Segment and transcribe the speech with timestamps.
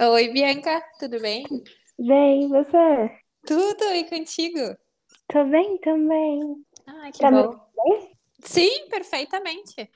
[0.00, 1.46] Oi, Bianca, tudo bem?
[1.98, 3.20] Bem, você?
[3.46, 4.58] Tudo e contigo?
[5.28, 6.64] Tô bem também.
[6.86, 7.54] Ah, que Tá bom.
[7.84, 8.16] bem?
[8.44, 9.90] Sim, perfeitamente.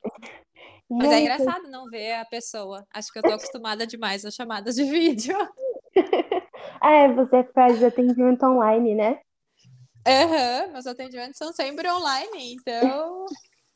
[0.90, 2.86] Mas é Gente, engraçado não ver a pessoa.
[2.92, 5.36] Acho que eu tô acostumada demais às chamadas de vídeo.
[6.80, 9.20] ah, é, você faz atendimento online, né?
[10.06, 13.24] Aham, meus atendimentos são sempre online, então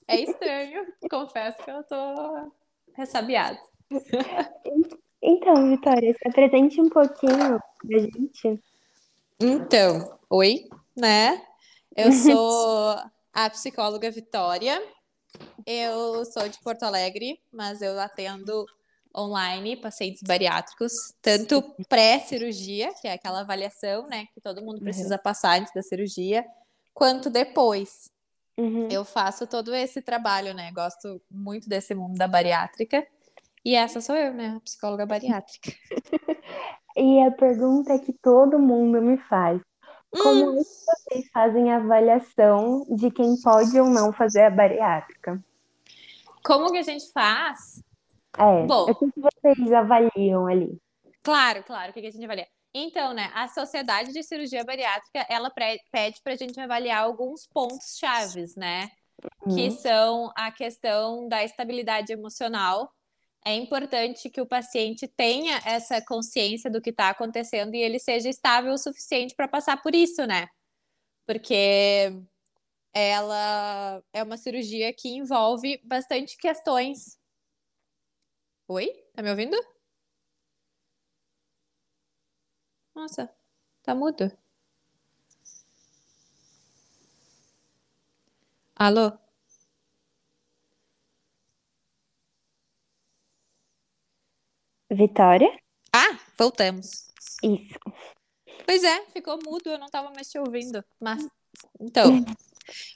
[0.06, 0.86] é estranho.
[1.10, 2.52] Confesso que eu tô
[2.94, 3.58] ressabiada.
[5.22, 8.62] Então, Vitória, se apresente um pouquinho pra gente.
[9.40, 11.42] Então, oi, né?
[11.96, 12.96] Eu sou
[13.32, 14.80] a psicóloga Vitória.
[15.66, 18.64] Eu sou de Porto Alegre, mas eu atendo
[19.16, 25.58] online pacientes bariátricos, tanto pré-cirurgia, que é aquela avaliação, né, que todo mundo precisa passar
[25.58, 26.44] antes da cirurgia,
[26.94, 28.10] quanto depois.
[28.56, 28.88] Uhum.
[28.90, 30.72] Eu faço todo esse trabalho, né?
[30.72, 33.06] Gosto muito desse mundo da bariátrica.
[33.64, 34.54] E essa sou eu, né?
[34.56, 35.72] A psicóloga bariátrica.
[36.96, 39.60] E a pergunta que todo mundo me faz:
[40.10, 45.40] como é que vocês fazem a avaliação de quem pode ou não fazer a bariátrica?
[46.42, 47.84] Como que a gente faz?
[48.36, 48.90] É, Bom.
[48.90, 50.76] o que que vocês avaliam ali?
[51.22, 52.48] Claro, claro, o que que a gente avalia?
[52.74, 57.96] Então, né, a Sociedade de Cirurgia Bariátrica, ela pede para a gente avaliar alguns pontos
[57.98, 58.90] chaves, né?
[59.54, 59.70] Que Uhum.
[59.70, 62.92] são a questão da estabilidade emocional.
[63.44, 68.28] É importante que o paciente tenha essa consciência do que está acontecendo e ele seja
[68.28, 70.46] estável o suficiente para passar por isso, né?
[71.26, 72.12] Porque
[72.94, 77.18] ela é uma cirurgia que envolve bastante questões.
[78.68, 78.88] Oi?
[79.14, 79.56] Tá me ouvindo?
[82.94, 83.30] Nossa,
[83.82, 84.30] tá mudo.
[88.76, 89.06] Alô?
[94.90, 95.48] Vitória?
[95.92, 97.08] Ah, voltamos.
[97.42, 97.78] Isso.
[98.64, 100.84] Pois é, ficou mudo, eu não tava mais te ouvindo.
[101.00, 101.26] Mas,
[101.80, 102.04] então,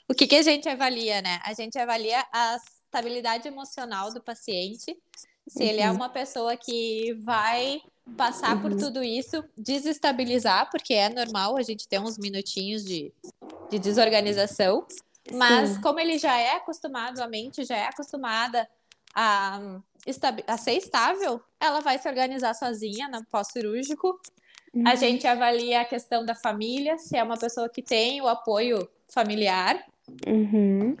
[0.09, 1.39] o que que a gente avalia, né?
[1.43, 4.95] A gente avalia a estabilidade emocional do paciente,
[5.47, 5.95] se ele é Uhum.
[5.97, 7.81] uma pessoa que vai
[8.17, 8.77] passar por Uhum.
[8.77, 13.11] tudo isso, desestabilizar, porque é normal a gente ter uns minutinhos de,
[13.69, 14.85] de desorganização,
[15.31, 15.81] mas Sim.
[15.81, 18.69] como ele já é acostumado, a mente já é acostumada
[19.13, 19.59] a,
[20.47, 24.19] a ser estável, ela vai se organizar sozinha no pós-cirúrgico.
[24.85, 24.97] A Uhum.
[24.97, 29.85] gente avalia a questão da família, se é uma pessoa que tem o apoio familiar.
[30.25, 30.97] Uhum.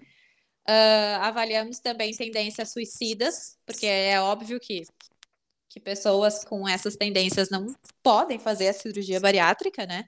[0.67, 4.83] Ah, avaliamos também tendências suicidas, porque é óbvio que,
[5.69, 10.05] que pessoas com essas tendências não podem fazer a cirurgia bariátrica, né?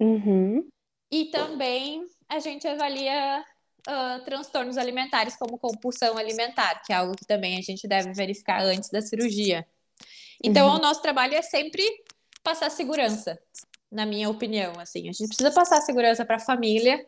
[0.00, 0.66] Uhum.
[1.10, 3.44] E também a gente avalia
[3.86, 8.62] ah, transtornos alimentares, como compulsão alimentar, que é algo que também a gente deve verificar
[8.62, 9.66] antes da cirurgia.
[10.42, 10.76] Então, Uhum.
[10.76, 11.84] o nosso trabalho é sempre
[12.42, 13.38] passar segurança,
[13.90, 14.72] na minha opinião.
[14.78, 17.04] Assim, a gente precisa passar segurança para a família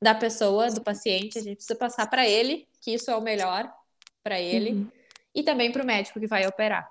[0.00, 3.72] da pessoa, do paciente, a gente precisa passar para ele que isso é o melhor
[4.22, 4.88] para ele Uhum.
[5.34, 6.88] e também para o médico que vai operar.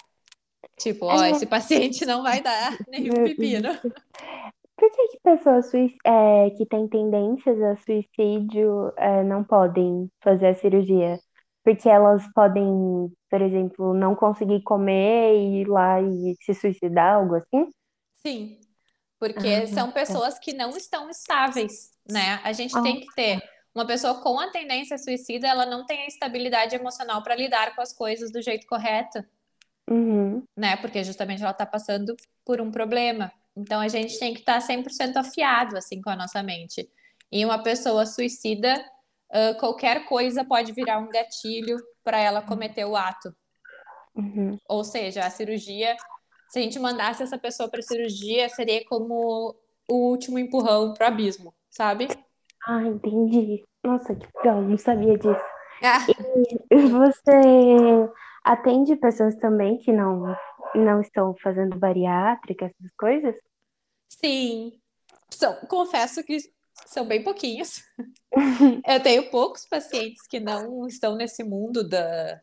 [0.77, 1.31] Tipo, ó, É.
[1.31, 3.69] esse paciente não vai dar nenhum pepino.
[4.77, 5.71] Por que que pessoas
[6.05, 11.19] é, que têm tendências a suicídio é, não podem fazer a cirurgia?
[11.63, 17.35] Porque elas podem, por exemplo, não conseguir comer e ir lá e se suicidar, algo
[17.35, 17.69] assim?
[18.13, 18.59] Sim,
[19.19, 19.93] porque Ah, são tá.
[19.93, 22.41] pessoas que não estão estáveis, né?
[22.43, 22.81] A gente Ah.
[22.81, 23.39] tem que ter
[23.73, 27.81] uma pessoa com a tendência suicida, ela não tem a estabilidade emocional para lidar com
[27.81, 29.23] as coisas do jeito correto,
[29.89, 30.47] Uhum.
[30.55, 30.75] né?
[30.77, 33.31] Porque justamente ela está passando por um problema.
[33.57, 36.87] Então a gente tem que estar 100% afiado assim com a nossa mente.
[37.31, 38.73] E uma pessoa suicida,
[39.31, 43.35] ah, qualquer coisa pode virar um gatilho para ela cometer o ato.
[44.15, 44.57] Uhum.
[44.67, 45.95] Ou seja, a cirurgia,
[46.49, 49.55] se a gente mandasse essa pessoa para cirurgia, seria como
[49.89, 52.07] o último empurrão pro abismo, sabe?
[52.65, 53.63] Ah, entendi.
[53.83, 55.41] Nossa, que legal, não sabia disso.
[55.83, 56.05] Ah,
[56.71, 58.09] Você
[58.43, 60.35] atende pessoas também que não,
[60.73, 63.35] não estão fazendo bariátrica, essas coisas?
[64.09, 64.79] Sim.
[65.29, 66.37] São, confesso que
[66.85, 67.83] são bem pouquinhos.
[68.85, 72.41] Eu tenho poucos pacientes que não estão nesse mundo da,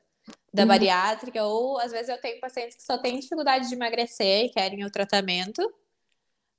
[0.52, 0.68] da Uhum.
[0.68, 4.84] bariátrica, ou às vezes eu tenho pacientes que só têm dificuldade de emagrecer e querem
[4.84, 5.62] o tratamento.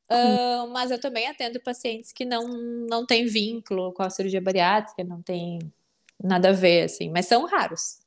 [0.10, 5.04] Ah, mas eu também atendo pacientes que não, não têm vínculo com a cirurgia bariátrica,
[5.04, 5.60] não tem
[6.24, 8.00] nada a ver, assim, mas são raros.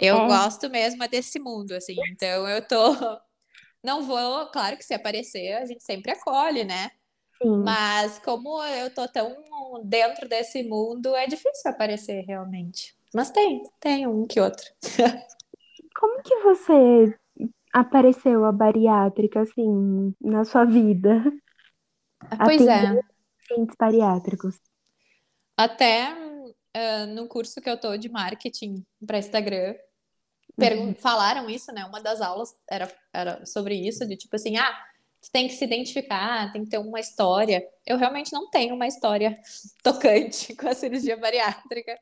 [0.00, 0.26] Eu É.
[0.26, 2.94] gosto mesmo é desse mundo, assim, então eu tô.
[3.84, 6.90] Não vou, claro que se aparecer, a gente sempre acolhe, né?
[7.42, 7.62] Sim.
[7.62, 9.36] Mas como eu tô tão
[9.84, 12.96] dentro desse mundo, é difícil aparecer realmente.
[13.14, 14.64] Mas tem, tem um que outro.
[15.96, 17.16] Como que você
[17.72, 21.22] apareceu a bariátrica, assim, na sua vida?
[22.44, 23.02] Pois Atender é.
[23.38, 24.60] pacientes bariátricos.
[25.56, 26.08] Até
[26.74, 29.76] ah, no curso que eu tô de marketing para Instagram,
[30.58, 30.94] Uhum.
[30.94, 31.84] falaram isso, né?
[31.84, 34.84] Uma das aulas era, era sobre isso, de tipo assim, ah,
[35.20, 37.66] tu tem que se identificar, tem que ter uma história.
[37.86, 39.38] Eu realmente não tenho uma história
[39.82, 41.98] tocante com a cirurgia bariátrica.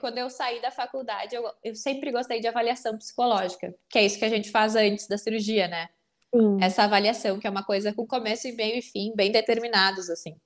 [0.00, 4.18] Quando eu saí da faculdade, eu, eu sempre gostei de avaliação psicológica, que é isso
[4.18, 5.88] que a gente faz antes da cirurgia, né?
[6.34, 6.58] sim.
[6.60, 10.36] Essa avaliação, que é uma coisa com começo e meio e fim, bem determinados, assim.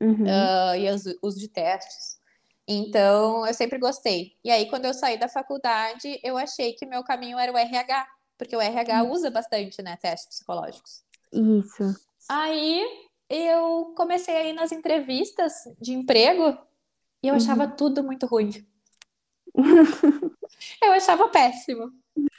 [0.00, 0.24] Uhum.
[0.28, 2.11] Ah, e os, os de testes.
[2.66, 4.32] Então, eu sempre gostei.
[4.44, 8.06] E aí, quando eu saí da faculdade, eu achei que meu caminho era o RH,
[8.38, 11.02] porque o RH usa bastante, né, testes psicológicos.
[11.32, 11.82] Isso.
[12.28, 12.84] Aí,
[13.28, 16.56] eu comecei a ir nas entrevistas de emprego
[17.22, 17.40] e eu Uhum.
[17.40, 18.50] achava tudo muito ruim.
[20.82, 21.90] Eu achava péssimo.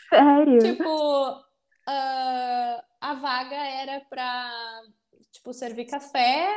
[0.09, 0.59] Sério?
[0.59, 1.43] Tipo,
[1.87, 4.81] ah, a vaga era pra,
[5.31, 6.47] tipo, servir café,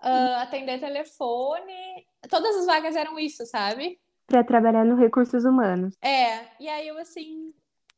[0.00, 2.06] ah, atender telefone.
[2.28, 4.00] Todas as vagas eram isso, sabe?
[4.26, 5.94] Pra trabalhar no recursos humanos.
[6.02, 7.52] É, e aí eu assim,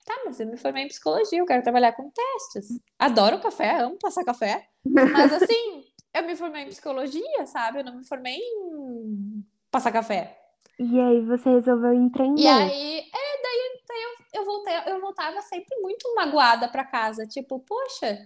[0.05, 2.81] tá, mas eu me formei em psicologia, eu quero trabalhar com testes.
[2.99, 4.67] Adoro café, amo passar café.
[4.85, 5.85] Mas assim,
[6.15, 7.81] eu me formei em psicologia, sabe?
[7.81, 10.39] Eu não me formei em passar café.
[10.79, 12.43] E aí você resolveu empreender.
[12.43, 17.27] E aí, é, daí, daí eu, eu voltei, eu voltava sempre muito magoada pra casa,
[17.27, 18.19] tipo, poxa,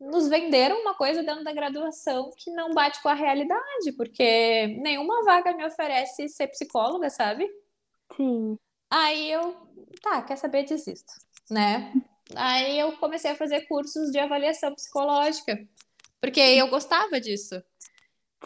[0.00, 5.24] nos venderam uma coisa dentro da graduação que não bate com a realidade, porque nenhuma
[5.24, 7.48] vaga me oferece ser psicóloga, sabe?
[8.16, 8.58] Sim.
[8.90, 9.56] Aí eu,
[10.02, 11.12] tá, quer saber, desisto,
[11.50, 11.92] né?
[12.34, 15.66] Aí eu comecei a fazer cursos de avaliação psicológica,
[16.20, 17.62] porque eu gostava disso.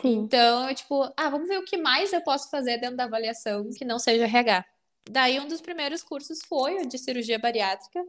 [0.01, 0.21] Sim.
[0.21, 3.69] Então, eu, tipo, ah, vamos ver o que mais eu posso fazer dentro da avaliação
[3.77, 4.65] que não seja RH.
[5.11, 8.05] Daí, um dos primeiros cursos foi o de cirurgia bariátrica.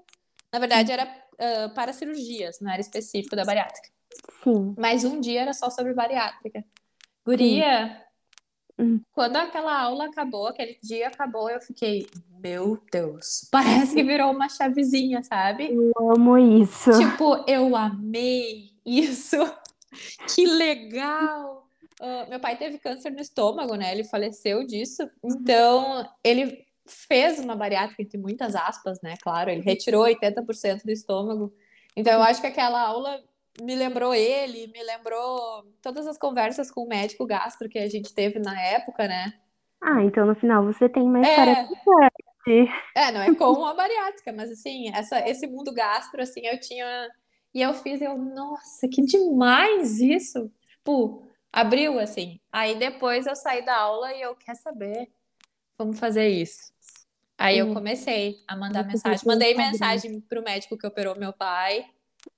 [0.52, 1.08] Na verdade, era
[1.40, 3.90] ah, para cirurgias, não era específico da bariátrica.
[4.44, 4.76] Sim.
[4.78, 6.64] Mas um dia era só sobre bariátrica.
[7.26, 8.04] Guria,
[8.78, 9.02] Hum.
[9.12, 12.08] quando aquela aula acabou, aquele dia acabou, eu fiquei,
[12.42, 15.70] meu Deus, parece que virou uma chavezinha, sabe?
[15.74, 16.90] Eu amo isso.
[16.98, 19.36] Tipo, eu amei isso.
[20.36, 21.68] Que legal!
[22.00, 23.92] Ah, meu pai teve câncer no estômago, né?
[23.92, 25.02] Ele faleceu disso.
[25.26, 29.16] Então, ele fez uma bariátrica, entre muitas aspas, né?
[29.22, 31.54] Claro, ele retirou 80% do estômago.
[31.96, 33.22] Então, eu acho que aquela aula
[33.62, 38.14] me lembrou ele, me lembrou todas as conversas com o médico gastro que a gente
[38.14, 39.34] teve na época, né?
[39.82, 42.12] Ah, então no final você tem história É, completa.
[42.96, 47.10] é, não é como a bariátrica, mas assim, essa, esse mundo gastro, assim, eu tinha.
[47.54, 50.52] E eu fiz, eu, nossa, que demais isso!
[50.68, 52.40] Tipo, abriu assim.
[52.52, 55.10] Aí depois eu saí da aula e eu, quer saber?
[55.78, 56.74] Vamos fazer isso.
[57.40, 59.26] Aí eu comecei a mandar mensagem.
[59.26, 59.72] Mandei Instagram.
[59.72, 61.86] mensagem pro médico que operou meu pai,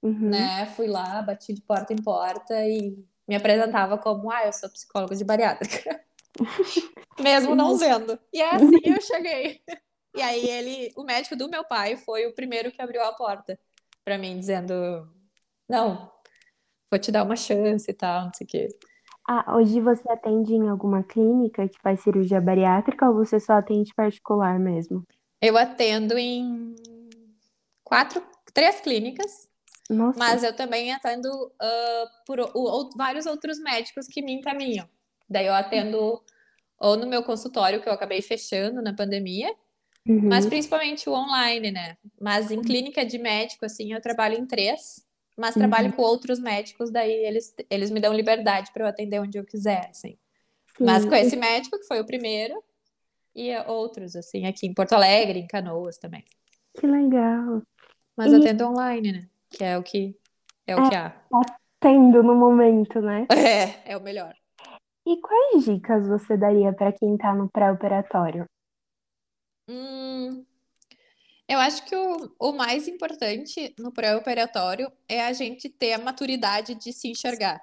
[0.01, 0.29] Uhum.
[0.29, 0.67] né?
[0.75, 5.15] Fui lá, bati de porta em porta e me apresentava como, ah, eu sou psicóloga
[5.15, 5.99] de bariátrica.
[7.19, 8.17] Mesmo não sendo.
[8.31, 9.61] E é assim eu cheguei.
[10.15, 13.57] E aí ele, o médico do meu pai foi o primeiro que abriu a porta
[14.05, 15.07] pra mim, dizendo,
[15.67, 16.11] não,
[16.91, 18.67] vou te dar uma chance e tal, não sei o quê.
[19.27, 23.93] Ah, hoje você atende em alguma clínica que faz cirurgia bariátrica ou você só atende
[23.93, 25.03] particular mesmo?
[25.41, 26.75] Eu atendo em
[27.83, 28.23] quatro,
[28.53, 29.47] três clínicas,
[29.89, 31.29] Nossa, mas eu também atendo
[31.59, 34.87] ah, por o- o- vários outros médicos que me encaminham.
[35.29, 36.21] Daí eu atendo
[36.79, 39.53] ou no meu consultório, que eu acabei fechando na pandemia,
[40.07, 40.21] uhum.
[40.29, 41.97] mas principalmente o online, né?
[42.19, 45.05] Mas em clínica de médico, assim, eu trabalho em três,
[45.41, 49.37] mas trabalho com outros médicos, daí eles, eles me dão liberdade para eu atender onde
[49.39, 50.17] eu quiser, assim.
[50.79, 52.63] Mas com esse médico, que foi o primeiro,
[53.35, 56.23] e outros, assim, aqui em Porto Alegre, em Canoas também.
[56.79, 57.63] Que legal.
[58.15, 59.29] Mas E- atendo online, né?
[59.49, 60.15] Que é o que
[60.67, 61.13] é o que há.
[61.79, 63.25] Tendo no momento, né?
[63.85, 64.35] É, é o melhor.
[65.05, 68.45] E quais dicas você daria para quem tá no pré-operatório?
[69.67, 70.45] Hum,
[71.51, 76.75] eu acho que o, o mais importante no pré-operatório é a gente ter a maturidade
[76.75, 77.61] de se enxergar,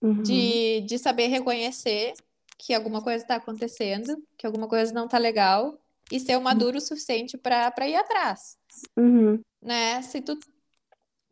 [0.00, 0.20] Uhum.
[0.20, 2.12] de, de saber reconhecer
[2.58, 5.78] que alguma coisa está acontecendo, que alguma coisa não tá legal,
[6.10, 8.58] e ser maduro o suficiente para para ir atrás.
[8.96, 9.40] Uhum.
[9.60, 10.02] né?
[10.02, 10.38] Se tu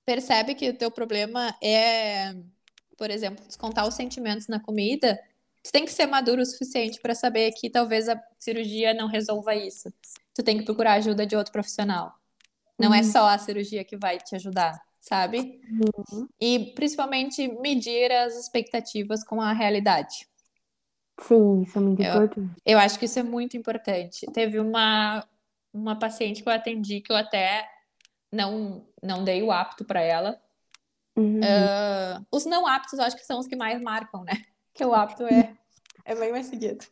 [0.04, 2.34] percebe que o teu problema é,
[2.96, 5.20] por exemplo, descontar os sentimentos na comida,
[5.62, 9.54] tu tem que ser maduro o suficiente para saber que talvez a cirurgia não resolva
[9.54, 9.92] isso.
[10.34, 12.14] Tu tem que procurar ajuda de outro profissional.
[12.78, 13.04] Não é Uhum.
[13.04, 15.60] só a cirurgia que vai te ajudar, sabe?
[16.12, 16.28] Uhum.
[16.40, 20.26] E principalmente medir as expectativas com a realidade.
[21.20, 22.50] Sim, isso é muito Eu- importante.
[22.64, 24.24] Eu acho que isso é muito importante.
[24.32, 25.26] Teve uma,
[25.72, 27.68] uma paciente que eu atendi que eu até
[28.32, 30.40] não, não dei o apto para ela.
[31.16, 31.40] Uhum.
[31.40, 34.32] Uh, os não aptos, eu acho que são os que mais marcam, né?
[34.72, 35.52] Que o apto é,
[36.06, 36.86] é bem mais seguido.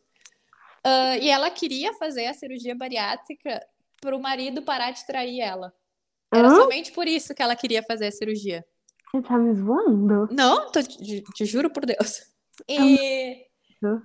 [0.85, 3.65] Uh, e ela queria fazer a cirurgia bariátrica
[4.01, 5.73] para o marido parar de trair ela.
[6.33, 6.55] Era Hã?
[6.55, 8.65] somente por isso que ela queria fazer a cirurgia.
[9.11, 10.27] Você tá me zoando?
[10.31, 12.31] Não, tô- te, te juro por Deus.
[12.67, 13.45] E,
[13.81, 14.01] Uhum.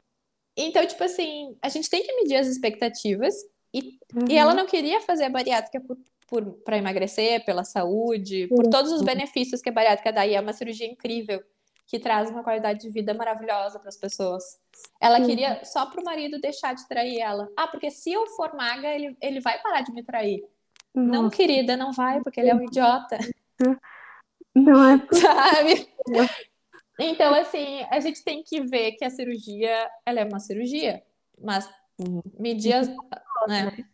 [0.57, 3.35] então, tipo assim, a gente tem que medir as expectativas.
[3.73, 4.25] E, Uhum.
[4.31, 8.91] e ela não queria fazer a bariátrica por, por, para emagrecer, pela saúde, por todos
[8.93, 10.27] os benefícios que a bariátrica dá.
[10.27, 11.43] E é uma cirurgia incrível,
[11.87, 14.43] que traz uma qualidade de vida maravilhosa para as pessoas.
[15.01, 15.27] Ela Sim.
[15.27, 17.49] queria só pro marido deixar de trair ela.
[17.57, 20.43] Ah, porque se eu for magra, ele, ele vai parar de me trair.
[20.95, 23.19] Não, Nossa, querida, não vai, porque ele é um idiota.
[24.55, 25.89] não é sabe?
[26.99, 31.03] Então, assim, a gente tem que ver que a cirurgia, ela é uma cirurgia,
[31.41, 31.69] mas
[32.39, 32.89] medir as,
[33.49, 33.85] né?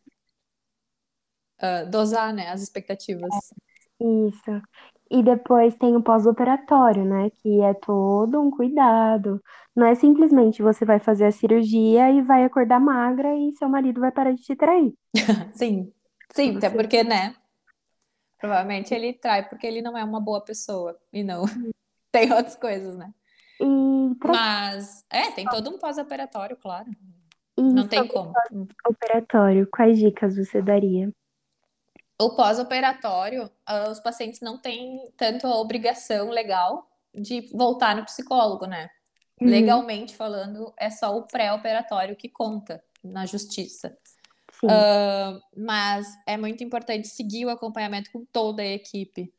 [1.58, 3.28] Ah, dosar, né, as expectativas.
[4.00, 4.62] Isso.
[5.10, 7.30] E depois tem o pós-operatório, né?
[7.42, 9.42] Que é todo um cuidado.
[9.74, 14.00] Não é simplesmente você vai fazer a cirurgia e vai acordar magra e seu marido
[14.00, 14.94] vai parar de te trair.
[15.52, 15.92] Sim,
[16.32, 17.34] sim, até porque, né?
[18.38, 21.42] Provavelmente ele trai porque ele não é uma boa pessoa e não
[22.12, 23.12] tem outras coisas, né?
[23.60, 26.88] E Mas, é, tem todo um pós-operatório, claro.
[27.58, 28.32] e Não tem como.
[28.86, 31.12] operatório, quais dicas você daria?
[32.20, 38.66] O pós-operatório, ah, os pacientes não têm tanto a obrigação legal de voltar no psicólogo,
[38.66, 38.90] né?
[39.40, 39.48] Uhum.
[39.48, 43.96] Legalmente falando, é só o pré-operatório que conta na justiça.
[44.68, 49.32] Ah, mas é muito importante seguir o acompanhamento com toda a equipe.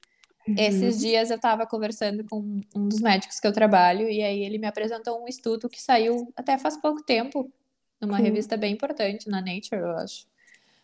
[0.47, 0.55] Uhum.
[0.57, 4.57] Esses dias eu estava conversando com um dos médicos que eu trabalho, e aí ele
[4.57, 7.53] me apresentou um estudo que saiu até faz pouco tempo,
[8.01, 8.23] numa Sim.
[8.23, 10.30] revista bem importante, na Nature, eu acho.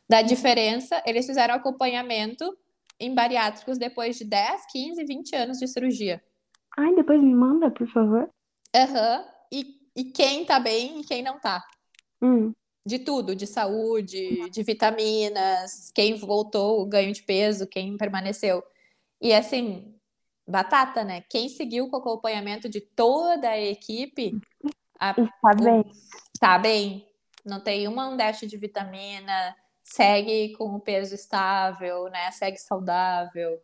[0.09, 2.57] Da diferença, eles fizeram acompanhamento
[2.99, 6.23] em bariátricos depois de 10, 15, 20 anos de cirurgia.
[6.77, 8.29] Ai, depois me manda, por favor.
[8.75, 9.25] Aham.
[9.51, 11.63] E, e quem tá bem e quem não tá.
[12.21, 12.53] Hum,
[12.85, 18.63] De tudo, de saúde, de vitaminas, quem voltou, o ganho de peso, quem permaneceu.
[19.21, 19.93] E assim,
[20.47, 21.21] batata, né?
[21.29, 24.39] Quem seguiu com o acompanhamento de toda a equipe
[24.99, 25.85] a- está bem.
[26.39, 27.07] tá bem.
[27.45, 29.55] Não tem uma um déficit de vitamina,
[29.89, 32.29] segue com o peso estável, né?
[32.31, 33.59] Segue saudável.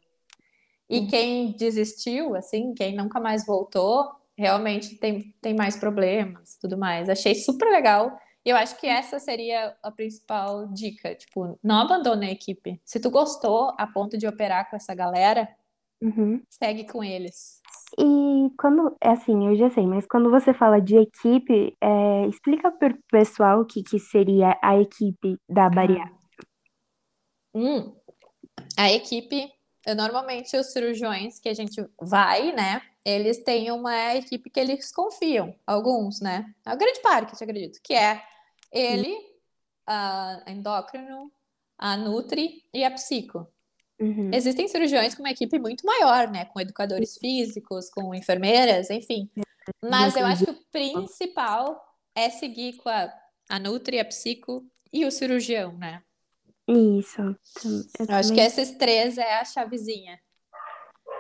[0.90, 1.08] E Uhum.
[1.08, 7.10] quem desistiu, assim, quem nunca mais voltou, realmente tem, tem mais problemas, tudo mais.
[7.10, 8.18] Achei super legal.
[8.46, 12.80] E eu acho que essa seria a principal dica, tipo, não abandone a equipe.
[12.84, 15.48] Se tu gostou a ponto de operar com essa galera,
[16.02, 16.42] Uhum.
[16.50, 17.62] segue com eles.
[17.98, 22.72] E quando, é assim, eu já sei, mas quando você fala de equipe, é, explica
[22.72, 26.22] para o pessoal o que, que seria a equipe da bariátrica.
[27.54, 27.96] Hum,
[28.78, 29.52] a equipe,
[29.86, 32.82] eu, normalmente os cirurgiões que a gente vai, né?
[33.06, 36.52] Eles têm uma equipe que eles confiam, alguns, né?
[36.66, 38.24] A grande parte, eu acredito, que é
[38.72, 39.16] ele,
[39.86, 41.32] a endócrino,
[41.78, 43.48] a nutri e a psico.
[44.04, 44.32] Uhum.
[44.34, 46.46] Existem cirurgiões com uma equipe muito maior, né?
[46.46, 49.30] Com educadores físicos, com enfermeiras, enfim.
[49.82, 51.82] Mas eu acho que o principal
[52.14, 53.10] é seguir com a,
[53.50, 56.02] a nutri, a psico e o cirurgião, né?
[56.68, 57.22] Isso.
[58.00, 60.20] Eu Eu acho que esses três é a chavezinha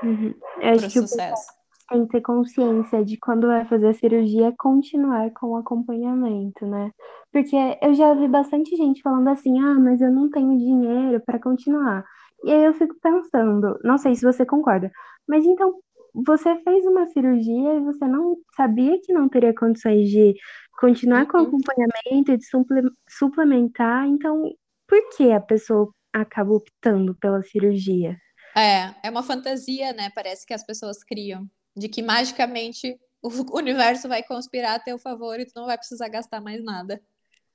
[0.04, 0.34] Uhum.
[0.60, 1.48] Eu acho o que o sucesso.
[1.90, 6.92] tem que ter consciência de quando vai fazer a cirurgia, continuar com o acompanhamento, né?
[7.32, 11.40] Porque eu já vi bastante gente falando assim, ah, mas eu não tenho dinheiro para
[11.40, 12.06] continuar.
[12.44, 14.92] E aí eu fico pensando, não sei se você concorda,
[15.28, 15.80] mas então
[16.14, 20.36] você fez uma cirurgia e você não sabia que não teria condições de
[20.80, 21.48] continuar com o Uhum.
[21.48, 24.52] acompanhamento e de suple- suplementar, então
[24.88, 28.18] por que a pessoa acaba optando pela cirurgia?
[28.56, 30.10] É, é uma fantasia, né?
[30.12, 35.40] Parece que as pessoas criam de que magicamente o universo vai conspirar a teu favor
[35.40, 37.02] e tu não vai precisar gastar mais nada.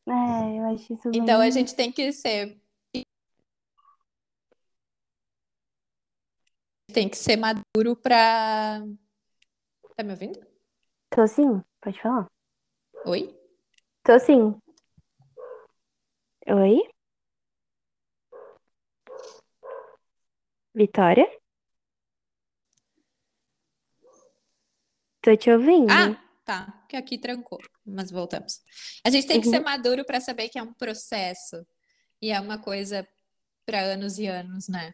[0.08, 1.50] É, eu acho isso Então a bem...
[1.50, 2.60] gente tem que ser
[6.98, 8.80] tem que ser maduro pra.
[9.96, 10.44] Tá me ouvindo?
[11.08, 12.26] Tô sim, pode falar.
[13.06, 13.38] Oi?
[14.02, 14.58] Tô sim.
[16.48, 16.80] Oi?
[20.74, 21.24] Vitória?
[25.22, 25.92] Tô te ouvindo.
[25.92, 26.84] Ah, tá.
[26.88, 28.60] Que aqui trancou, mas voltamos.
[29.04, 29.52] A gente tem que Uhum.
[29.52, 31.64] ser maduro para saber que é um processo
[32.20, 33.06] e é uma coisa
[33.64, 34.92] para anos e anos, né?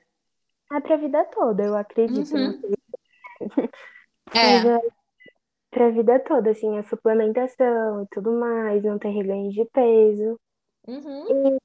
[0.75, 2.35] É pra vida toda, eu acredito.
[2.35, 2.53] Uhum.
[2.53, 2.61] Não
[4.35, 4.41] sei.
[4.41, 4.67] É.
[4.77, 4.81] É
[5.75, 10.39] pra vida toda, assim, a suplementação e tudo mais, não ter reganho de peso.
[10.87, 11.57] Uhum.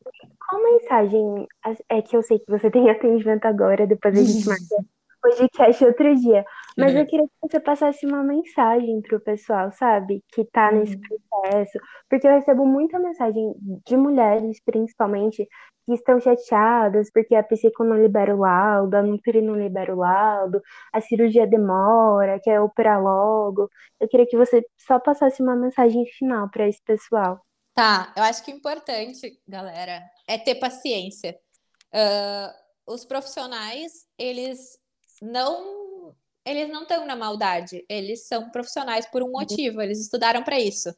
[0.48, 1.46] qual mensagem
[1.90, 5.86] é que eu sei que você tem atendimento agora, depois a gente marca o podcast
[5.86, 6.46] outro dia.
[6.78, 10.24] Mas eu queria que você passasse uma mensagem para o pessoal, sabe?
[10.32, 11.02] Que tá nesse Hum.
[11.30, 11.80] processo.
[12.10, 13.54] Porque eu recebo muita mensagem
[13.86, 15.48] de mulheres, principalmente,
[15.86, 20.00] que estão chateadas porque a psico não libera o laudo, a Nutri não libera o
[20.00, 20.62] laudo,
[20.94, 23.70] a cirurgia demora, quer operar logo.
[24.00, 27.42] Eu queria que você só passasse uma mensagem final para esse pessoal.
[27.74, 31.40] Tá, eu acho que o importante, galera, é ter paciência.
[31.94, 32.54] Ah,
[32.88, 34.78] os profissionais, eles
[35.22, 35.89] não,
[36.46, 37.86] eles não estão na maldade.
[37.88, 39.82] Eles são profissionais por um motivo.
[39.82, 40.94] Eles estudaram para isso.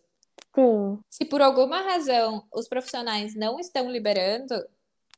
[0.56, 4.56] Sim, Se por alguma razão os profissionais não estão liberando,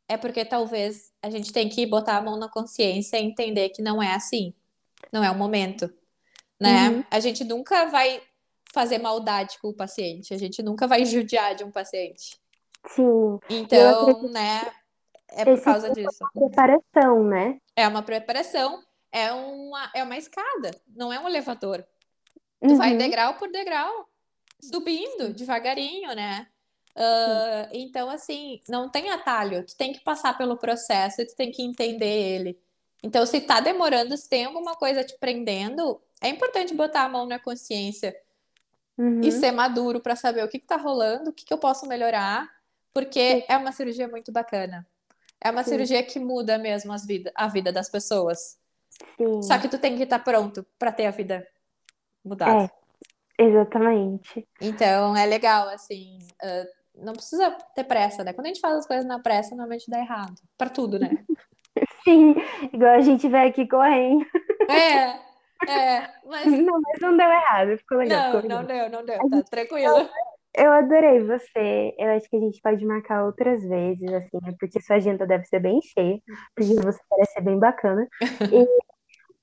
[0.07, 3.81] é porque talvez a gente tem que botar a mão na consciência e entender que
[3.81, 4.53] não é assim.
[5.11, 5.91] Não é o momento,
[6.59, 6.89] né?
[6.89, 7.03] Uhum.
[7.09, 8.21] A gente nunca vai
[8.73, 10.33] fazer maldade com o paciente.
[10.33, 12.37] A gente nunca vai judiar de um paciente.
[12.87, 13.39] sim.
[13.49, 14.71] Então, né?
[15.35, 16.19] É por causa disso.
[16.33, 17.57] preparação, né?
[17.75, 21.85] É uma preparação, é uma, é uma escada, não é um elevador.
[22.67, 24.09] Tu vai Uhum, degrau por degrau,
[24.61, 26.47] subindo devagarinho, né?
[26.95, 31.51] Ah, então, assim, não tem atalho, tu tem que passar pelo processo e tu tem
[31.51, 32.59] que entender ele.
[33.03, 37.27] Então, se tá demorando, se tem alguma coisa te prendendo, é importante botar a mão
[37.27, 38.15] na consciência
[38.97, 41.57] uhum, e ser maduro para saber o que que tá rolando, o que que eu
[41.57, 42.49] posso melhorar,
[42.93, 44.87] porque é uma cirurgia muito bacana.
[45.41, 48.57] É uma sim, cirurgia que muda mesmo as vida, a vida das pessoas.
[49.41, 49.61] Só sim.
[49.61, 51.45] que tu tem que estar pronto para ter a vida
[52.23, 52.71] mudada.
[53.37, 54.47] É, exatamente.
[54.61, 58.33] Então é legal, assim, ah, não precisa ter pressa, né?
[58.33, 60.35] Quando a gente faz as coisas na pressa, normalmente dá errado.
[60.57, 61.09] Para tudo, né?
[62.03, 62.35] Sim,
[62.71, 64.25] igual a gente vai aqui correndo.
[64.69, 65.19] É,
[65.67, 68.89] é, mas Não, mas não deu errado, ficou legal, ficou não, não legal.
[68.89, 70.09] deu, não deu, tá gente- tranquilo.
[70.55, 71.95] Eu adorei você.
[71.97, 74.53] Eu acho que a gente pode marcar outras vezes, assim, né?
[74.59, 76.19] Porque sua agenda deve ser bem cheia,
[76.55, 78.07] porque você parece ser bem bacana.
[78.21, 78.67] E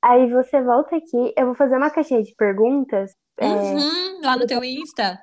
[0.03, 3.15] aí você volta aqui, eu vou fazer uma caixinha de perguntas.
[3.41, 5.19] é, Uhum, lá no teu Insta.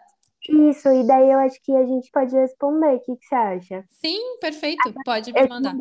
[0.49, 2.95] isso, e daí eu acho que a gente pode responder.
[2.95, 3.85] O que que você acha?
[3.89, 5.75] Sim, perfeito, pode Eu me mandar.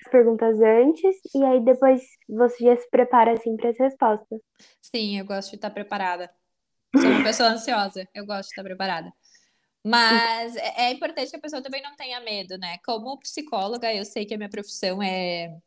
[0.00, 4.40] as perguntas antes, e aí depois você já se prepara, assim, para as respostas.
[4.82, 6.30] Sim, eu gosto de estar preparada.
[6.96, 9.12] Sou uma pessoa ansiosa, eu gosto de estar preparada.
[9.84, 12.78] Mas é é importante que a pessoa também não tenha medo, né?
[12.86, 15.58] Como psicóloga, eu sei que a minha profissão é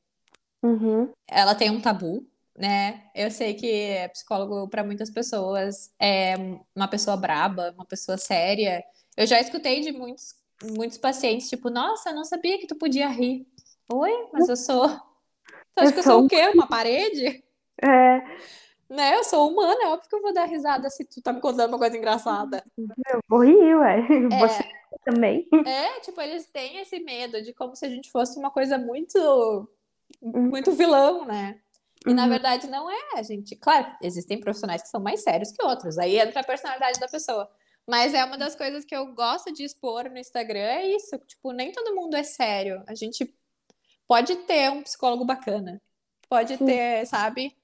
[0.63, 2.27] Uhum, ela tem um tabu,
[2.62, 3.10] né?
[3.15, 6.36] Eu sei que psicólogo para muitas pessoas é
[6.76, 8.84] uma pessoa braba, uma pessoa séria.
[9.17, 13.08] Eu já escutei de muitos, muitos pacientes, tipo, nossa, eu não sabia que tu podia
[13.08, 13.47] rir.
[13.91, 14.88] Oi, mas eu sou.
[14.88, 16.52] Tu acha que eu sou o quê?
[16.54, 17.43] Uma parede?
[17.82, 18.21] É,
[18.88, 19.15] Né?
[19.15, 21.69] Eu sou humana, é óbvio que eu vou dar risada se tu tá me contando
[21.69, 22.63] uma coisa engraçada.
[22.78, 24.02] eu vou rir, ué.
[24.39, 25.47] Você É, também.
[25.65, 29.17] é, tipo, eles têm esse medo de como se a gente fosse uma coisa muito,
[30.21, 31.60] Uhum, muito vilão, né?
[32.07, 33.55] E na uhum, verdade não é, a gente.
[33.55, 37.49] Claro, existem profissionais que são mais sérios que outros, aí entra a personalidade da pessoa.
[37.87, 41.17] Mas é uma das coisas que eu gosto de expor no Instagram, é isso.
[41.27, 42.83] Tipo, nem todo mundo é sério.
[42.87, 43.33] A gente
[44.07, 45.81] pode ter um psicólogo bacana,
[46.29, 47.55] pode ter, sabe?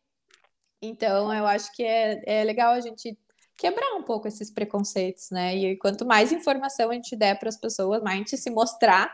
[0.82, 3.17] Então eu acho que é, é legal a gente
[3.58, 5.56] quebrar um pouco esses preconceitos, né?
[5.56, 9.12] E quanto mais informação a gente der para as pessoas, mais a gente se mostrar,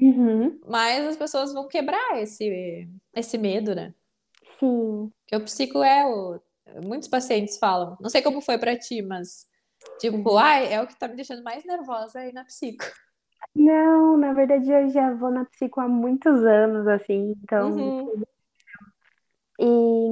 [0.00, 3.94] uhum, mais as pessoas vão quebrar esse, esse medo, né?
[4.58, 5.12] Sim.
[5.22, 6.40] Porque o psico é o.
[6.84, 9.46] Muitos pacientes falam, não sei como foi pra ti, mas
[9.98, 10.38] tipo, Uhum.
[10.38, 12.84] ai, é o que tá me deixando mais nervosa aí na psico.
[13.56, 17.70] Não, na verdade eu já vou na psico há muitos anos, assim, então.
[17.70, 18.22] Uhum,
[19.58, 19.64] E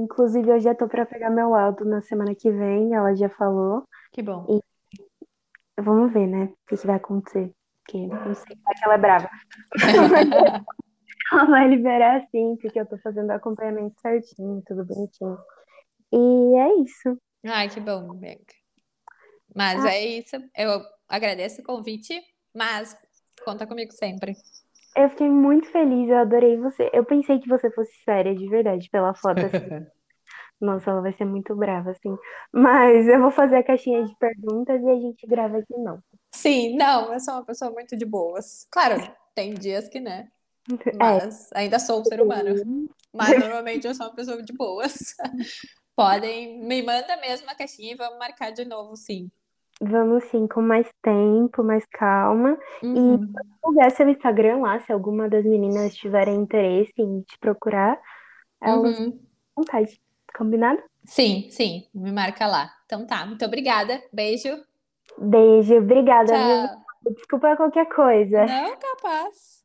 [0.03, 3.85] inclusive eu já tô pra pegar meu laudo na semana que vem, ela já falou.
[4.13, 4.47] que bom.
[4.49, 7.53] E vamos ver, né, o que que vai acontecer.
[7.85, 9.31] Porque não sei, vai que ela é brava.
[11.33, 15.39] Ela vai liberar sim, porque eu tô fazendo o acompanhamento certinho, tudo bonitinho.
[16.13, 17.19] E é isso.
[17.45, 18.55] Ai, que bom, Bianca.
[19.55, 20.37] Mas Ah, é isso.
[20.57, 22.15] Eu agradeço o convite,
[22.55, 22.97] mas
[23.45, 24.35] conta comigo sempre.
[24.97, 26.91] eu fiquei muito feliz, eu adorei você.
[26.93, 29.69] Eu pensei que você fosse séria, de verdade, pela foto, assim.
[30.61, 32.17] Nossa, ela vai ser muito brava, assim.
[32.53, 36.01] Mas eu vou fazer a caixinha de perguntas e a gente grava aqui, não.
[36.35, 38.67] Sim, não, eu sou uma pessoa muito de boas.
[38.71, 38.97] Claro,
[39.35, 40.31] tem dias que, né?
[40.87, 40.97] É.
[40.97, 42.55] Mas ainda sou um ser humano.
[43.13, 45.15] Mas normalmente eu sou uma pessoa de boas.
[45.97, 49.31] Podem, me manda mesmo a caixinha e vamos marcar de novo, sim.
[49.81, 52.59] Vamos sim, com mais tempo, mais calma.
[52.83, 53.33] E Uhum.
[53.63, 57.99] divulgar seu Instagram lá, se alguma das meninas tiverem interesse em te procurar,
[58.61, 59.19] elas Uhum.
[59.55, 60.01] vontade.
[60.37, 60.83] Combinado?
[61.05, 62.71] Sim, sim, me marca lá.
[62.85, 64.03] Então tá, muito obrigada.
[64.13, 64.49] Beijo.
[65.19, 66.77] Beijo, obrigada.
[67.15, 68.45] Desculpa qualquer coisa.
[68.45, 69.65] Não, capaz.